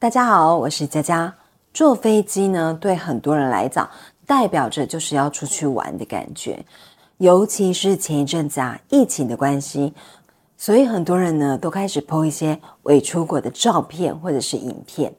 [0.00, 1.34] 大家好，我是佳佳。
[1.74, 3.86] 坐飞机呢，对很多人来讲，
[4.24, 6.64] 代表着就是要出去玩的感觉。
[7.18, 9.92] 尤其是前一阵子啊，疫情的关系，
[10.56, 15.12] 所以很多人呢都开始 po 一些未出国的照片或者是影片。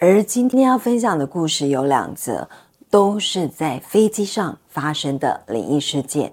[0.00, 2.48] 而今天要分享的故事有两则。
[2.94, 6.30] 都是在飞机上发生的灵异事件。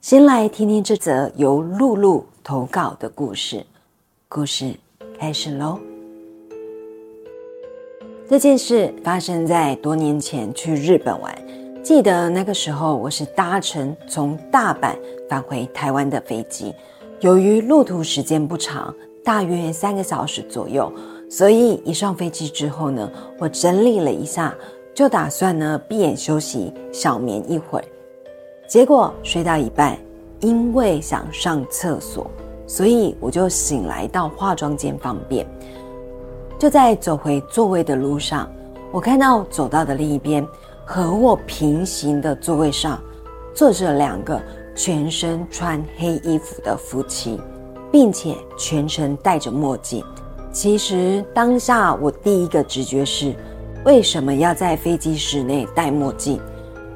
[0.00, 3.66] 先来听听这则由露露投稿的故事。
[4.28, 4.72] 故事
[5.18, 5.80] 开始喽。
[8.28, 11.36] 这件事发生在多年前去日本玩，
[11.82, 14.96] 记得那个时候我是搭乘从大阪
[15.28, 16.72] 返回台湾的飞机，
[17.18, 18.94] 由于路途时间不长，
[19.24, 20.92] 大约三个小时左右，
[21.28, 23.10] 所以一上飞机之后呢，
[23.40, 24.54] 我整理了一下。
[24.92, 27.84] 就打算呢闭眼休息小眠一会儿，
[28.68, 29.96] 结果睡到一半，
[30.40, 32.30] 因为想上厕所，
[32.66, 35.46] 所以我就醒来到化妆间方便。
[36.58, 38.50] 就在走回座位的路上，
[38.92, 40.46] 我看到走道的另一边
[40.84, 43.00] 和我平行的座位上
[43.54, 44.38] 坐着两个
[44.74, 47.40] 全身穿黑衣服的夫妻，
[47.90, 50.04] 并且全程戴着墨镜。
[50.52, 53.34] 其实当下我第一个直觉是。
[53.82, 56.38] 为什么要在飞机室内戴墨镜？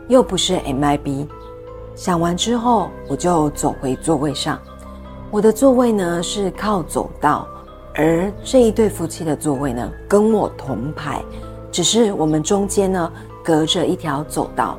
[0.06, 1.26] 又不是 MIB。
[1.94, 4.60] 想完之后，我就走回座位上。
[5.30, 7.48] 我的座位呢是靠走道，
[7.94, 11.24] 而这一对夫妻的座位呢跟我同排，
[11.72, 13.10] 只是我们中间呢
[13.42, 14.78] 隔着一条走道，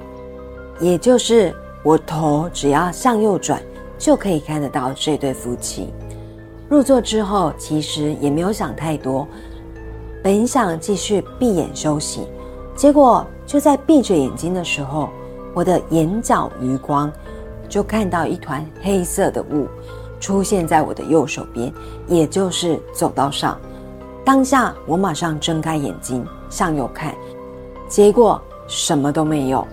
[0.80, 1.52] 也就是
[1.84, 3.60] 我头只要向右转
[3.98, 5.92] 就可以看得到这对夫妻。
[6.70, 9.28] 入座之后，其实也没有想太多。
[10.26, 12.28] 本想继续闭眼休息，
[12.76, 15.08] 结果就在闭着眼睛的时候，
[15.54, 17.14] 我的眼角余光
[17.70, 19.68] 就看到一团黑色的雾
[20.20, 21.72] 出现在我的右手边，
[22.08, 23.56] 也就是走道上。
[24.26, 27.14] 当下我马上睁开眼睛向右看，
[27.88, 29.64] 结果什么都没有。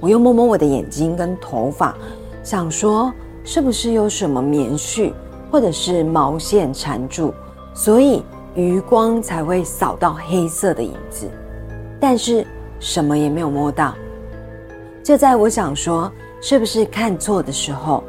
[0.00, 1.94] 我又摸摸我的眼睛跟头发，
[2.42, 3.12] 想说
[3.44, 5.12] 是不是有什么棉絮
[5.52, 7.32] 或者是毛线缠住，
[7.72, 8.24] 所以。
[8.54, 11.28] 余光才会扫到黑色的影子，
[12.00, 12.46] 但是
[12.78, 13.94] 什么也没有摸到。
[15.02, 16.10] 就在我想说
[16.40, 18.02] 是不是看错的时候，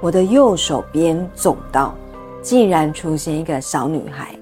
[0.00, 1.94] 我的右手边走道
[2.40, 4.38] 竟然出现一个小女孩，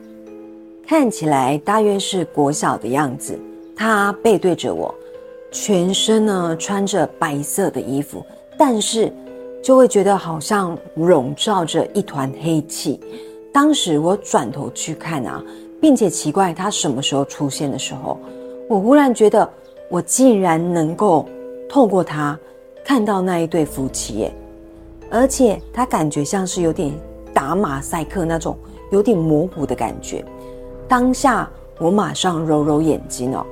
[0.87, 3.39] 看起来大约是国小的样子。
[3.75, 4.95] 她背对着我，
[5.51, 8.25] 全身呢穿着白色的衣服，
[8.59, 9.13] 但是
[9.63, 13.01] 就会觉得好像笼罩着一团黑气。
[13.57, 15.43] 当时我转头去看啊，
[15.81, 18.21] 并且奇怪他什么时候出现的时候，
[18.69, 19.51] 我忽然觉得
[19.89, 21.27] 我竟然能够
[21.67, 22.39] 透过他
[22.85, 24.35] 看到那一对夫妻耶，
[25.11, 26.93] 而且他感觉像是有点
[27.33, 28.59] 打马赛克那种
[28.91, 30.23] 有点模糊的感觉。
[30.87, 33.43] 当下我马上揉揉眼睛哦，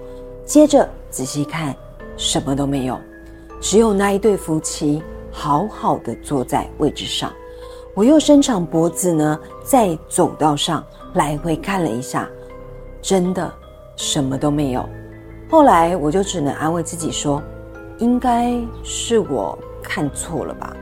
[0.44, 1.74] 接着仔细看，
[2.18, 3.00] 什么都没有，
[3.58, 7.32] 只有那一对夫妻好好的坐在位置上。
[7.94, 12.28] 我又伸长脖子呢，在走道上来回看了一下，
[13.00, 13.48] 真的
[13.94, 14.84] 什么都没有。
[15.48, 17.40] 后来我就只能安慰自己说，
[17.98, 20.76] 应该是我看错了吧。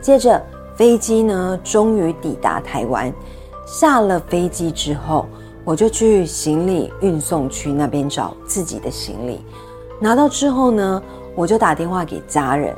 [0.00, 0.40] 接着
[0.76, 3.12] 飞机呢，终于抵达台湾。
[3.66, 5.26] 下了飞机之后，
[5.64, 9.40] 我就去行李运送区那边找自己的行李。
[10.00, 11.02] 拿到之后呢，
[11.34, 12.72] 我就打电话给家人，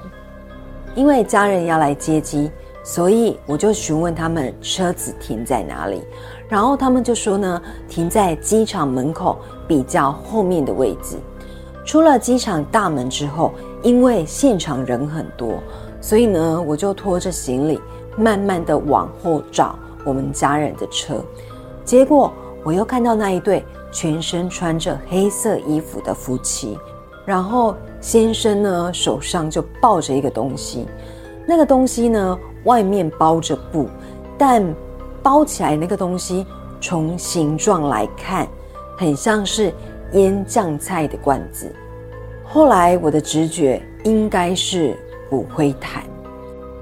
[0.94, 2.50] 因为家人要来接机。
[2.84, 6.02] 所以我就询问他们车子停在哪里，
[6.48, 11.16] 然后他们就说呢，停在机场门口比较后面的位置。
[11.82, 13.52] 出了机场大门之后，
[13.82, 15.54] 因为现场人很多，
[16.00, 17.80] 所以呢，我就拖着行李
[18.18, 21.24] 慢慢的往后找我们家人的车。
[21.86, 22.30] 结果
[22.62, 26.78] 我又看到那一对全身穿着黑色衣服的夫妻，
[27.24, 30.86] 然后先生呢手上就抱着一个东西，
[31.46, 32.38] 那个东西呢。
[32.64, 33.86] 外面包着布，
[34.38, 34.64] 但
[35.22, 36.46] 包起来那个东西，
[36.80, 38.48] 从形状来看，
[38.96, 39.70] 很像是
[40.12, 41.70] 腌酱菜的罐子。
[42.42, 44.96] 后来我的直觉应该是
[45.28, 46.04] 骨灰坛，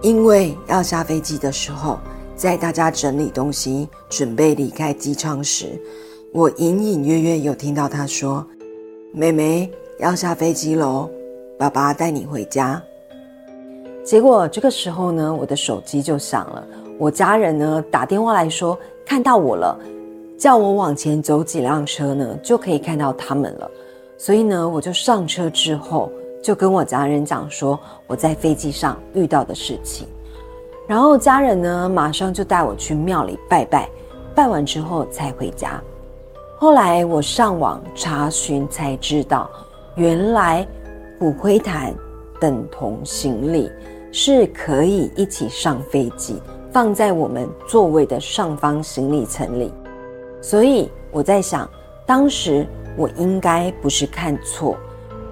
[0.03, 1.99] 因为要下飞机的时候，
[2.37, 5.67] 在大家整理东西准备离开机舱时，
[6.33, 8.47] 我隐隐约约有听到他说
[9.13, 9.69] ：“妹妹
[9.99, 11.11] 要下飞机喽，
[11.59, 12.81] 爸爸带你回家。”
[14.05, 16.65] 结果这个时候呢，我的手机就响了。
[16.99, 19.79] 我家人呢打电话来说看到我了，
[20.37, 23.71] 叫我往前走几辆车呢，就可以看到他们了。
[24.19, 26.11] 所以呢，我就上车之后
[26.43, 30.07] 就跟我家人讲说我在飞机上遇到的事情，
[30.87, 33.89] 然后家人呢马上就带我去庙里拜拜，
[34.35, 35.81] 拜完之后才回家。
[36.59, 39.49] 后来我上网查询才知道，
[39.97, 40.67] 原来
[41.19, 41.93] 骨灰坛
[42.41, 43.69] 等同行李，
[44.13, 49.73] 是可以一起上飞机，放在我们座位的上方行李层里。
[50.41, 51.69] 所以我在想，
[52.07, 52.65] 当时
[52.97, 54.77] 我应该不是看错。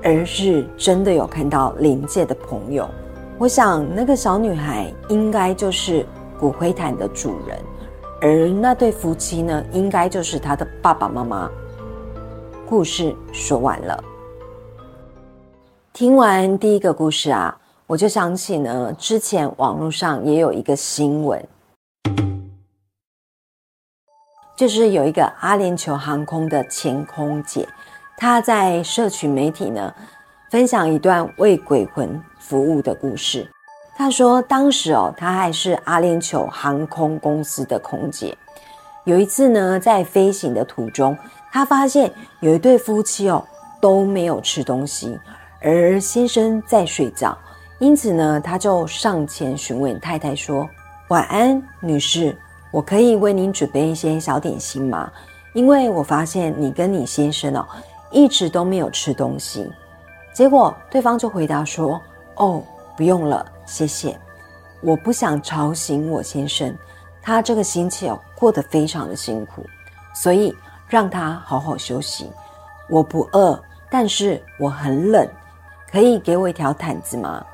[0.02, 2.88] 而是真的有看到灵界的朋友，
[3.36, 6.06] 我想那个小女孩应该就是
[6.38, 7.58] 骨灰坛的主人，
[8.22, 11.50] 而那对夫妻呢，应该就是他的爸爸妈妈。
[12.66, 14.02] 故事说完了，
[15.92, 17.59] 听完第一个故事啊，
[17.90, 21.44] 我就想起呢，之前网络上也有一个新闻，
[24.56, 27.68] 就是有一个阿联酋航空的前空姐。
[28.16, 29.92] 她在社群媒体呢，
[30.52, 33.50] 分享一段为鬼魂服务的故事。
[33.96, 38.38] 她说，当时哦，她还是阿联酋航空公司的空姐。
[39.02, 41.18] 有一次呢，在飞行的途中，
[41.50, 43.44] 她发现有一对夫妻哦
[43.80, 45.18] 都没有吃东西，
[45.60, 47.36] 而先生在睡觉。
[47.80, 50.68] 因此呢，他就上前询问太太说
[51.10, 52.36] ：“晚安，女士，
[52.70, 55.10] 我可以为您准备一些小点心吗？
[55.54, 57.66] 因为我发现你跟你先生哦。”
[58.12, 59.70] 一直都没有吃东西，
[60.32, 62.02] 结果对方就回答说
[62.34, 62.60] ：“哦，
[62.96, 64.18] 不用了，谢谢。
[64.80, 66.76] 我不想吵醒我先生，
[67.22, 69.64] 他这个星期哦过得非常的辛苦，
[70.12, 70.52] 所以
[70.88, 72.28] 让他好好休息。
[72.88, 73.56] 我不饿，
[73.88, 75.24] 但是我很冷，
[75.92, 77.46] 可以给我一条毯子吗？”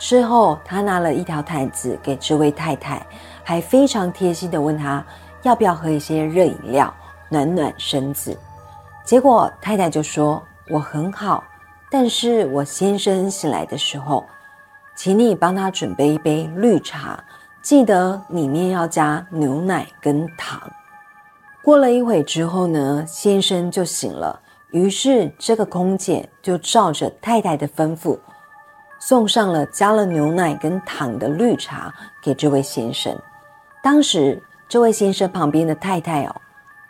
[0.00, 3.06] 之后，他拿了一条毯子给这位太太，
[3.44, 5.04] 还非常贴心的问他
[5.42, 6.92] 要不要喝一些热饮料，
[7.28, 8.36] 暖暖身子。
[9.04, 10.42] 结果太太就说
[10.72, 11.44] ：“我很好，
[11.90, 14.24] 但是我先生醒来的时候，
[14.96, 17.22] 请你帮他准备一杯绿茶，
[17.60, 20.58] 记得里面要加牛奶跟糖。”
[21.62, 28.18] 过了一会之后呢，先生就醒了，于是这个空姐就照着太太的吩咐，
[29.00, 31.92] 送上了加了牛奶跟糖的绿茶
[32.22, 33.12] 给这位先生。
[33.82, 36.36] 当时这位先生旁边的太太哦，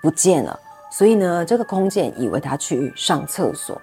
[0.03, 0.59] 不见了。
[0.93, 3.81] 所以呢，这个空姐以为他去上厕所。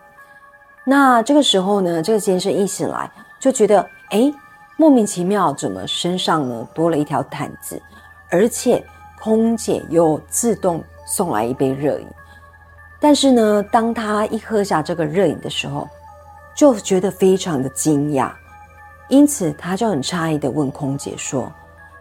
[0.83, 3.09] 那这个时候呢，这个先生一醒来
[3.39, 3.79] 就觉得，
[4.09, 4.31] 哎，
[4.75, 7.81] 莫名其妙，怎么身上呢多了一条毯子，
[8.30, 8.85] 而且
[9.21, 12.07] 空姐又自动送来一杯热饮。
[13.00, 15.88] 但是呢，当他一喝下这个热饮的时候，
[16.57, 18.31] 就觉得非常的惊讶，
[19.09, 21.54] 因此他就很诧异的问空姐说：“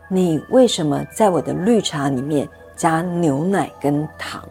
[0.08, 4.42] 你为什么在我的绿茶里面加牛奶跟糖？”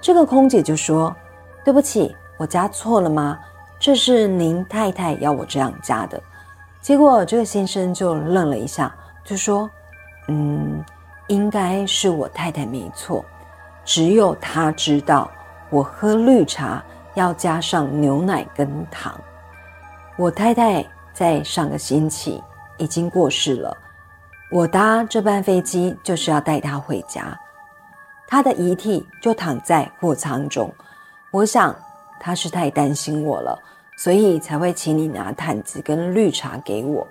[0.00, 1.14] 这个空姐就说
[1.62, 3.38] ：“对不起，我加错了吗？
[3.78, 6.18] 这是您太太要我这样加的。”
[6.80, 8.94] 结果这个先生就愣了一下，
[9.24, 9.70] 就说
[10.28, 10.82] ：“嗯，
[11.26, 13.22] 应该是我太太没错，
[13.84, 15.30] 只有她知道
[15.68, 16.82] 我喝绿茶
[17.14, 19.18] 要加上牛奶跟糖。
[20.16, 22.42] 我太太在上个星期
[22.78, 23.76] 已经过世了，
[24.50, 27.38] 我搭这班飞机就是要带她回家。”
[28.26, 30.72] 她的遗体就躺在货舱中，
[31.30, 31.74] 我想
[32.18, 33.58] 她是太担心我了，
[33.98, 37.06] 所以才会请你拿毯子跟绿茶给我。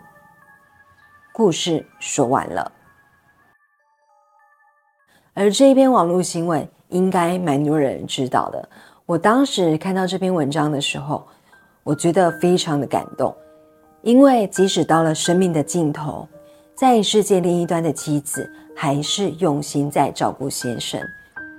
[1.32, 2.72] 故事说完了，
[5.34, 8.68] 而这一篇网络新闻应该蛮多人知道的。
[9.06, 11.28] 我当时看到这篇文章的时候，
[11.84, 13.36] 我觉得非常的感动，
[14.02, 16.28] 因为即使到了生命的尽头。
[16.74, 21.00] 在世界另一端的妻子还是用心在照顾先生，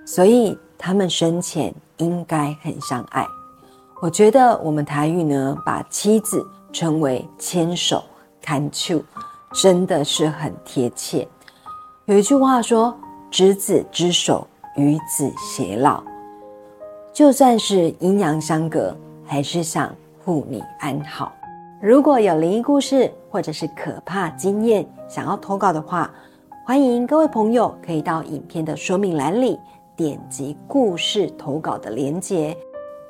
[0.04, 3.24] 所以他们生前应该很相爱。
[4.00, 8.02] 我觉得我们台语呢，把妻子称为牵手、
[8.40, 9.00] 看秋，
[9.52, 11.28] 真的是很贴切。
[12.06, 12.92] 有一句话说
[13.30, 14.44] ：“执子之手，
[14.76, 16.02] 与子偕老。”
[17.12, 21.30] 就算是阴阳相隔，还是想护你安好。
[21.78, 26.10] 如果有灵异故事或者是可怕经验想要投稿的话，
[26.64, 29.58] 欢迎各位朋友可以到影片的说明栏里
[29.94, 32.56] 点击故事投稿的连结，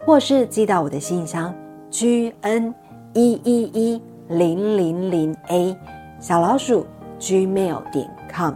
[0.05, 1.55] 或是寄到我的信箱
[1.89, 2.75] g n
[3.13, 5.77] 一一一零零零 a
[6.19, 6.85] 小老鼠
[7.21, 8.55] gmail 点 com，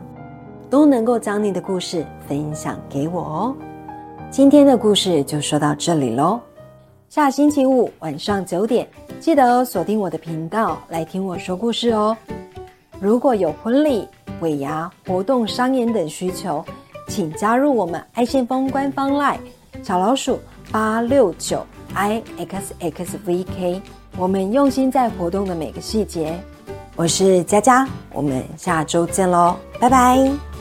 [0.69, 3.57] 都能够将你的故事分享给我哦。
[4.31, 6.41] 今天的故事就说到这里喽。
[7.09, 8.87] 下星期五晚上九点，
[9.19, 12.17] 记得锁定我的频道来听我说故事哦。
[13.01, 14.07] 如果有婚礼、
[14.41, 16.63] 尾牙、活动、商演等需求，
[17.09, 19.39] 请加入我们爱先锋官方 LINE
[19.83, 20.39] 小老鼠
[20.71, 21.65] 八六九
[21.95, 23.81] i x x v k
[24.19, 26.39] 我们用心在活动的每个细节。
[26.97, 30.56] 我是佳佳，我们下周见喽，拜拜。